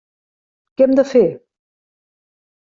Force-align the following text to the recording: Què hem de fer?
Què 0.79 0.87
hem 0.87 0.97
de 1.01 1.05
fer? 1.11 1.23